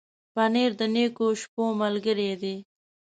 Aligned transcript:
پنېر 0.33 0.71
د 0.79 0.81
نېکو 0.93 1.27
شپو 1.41 1.63
ملګری 1.81 2.31
دی. 2.41 2.55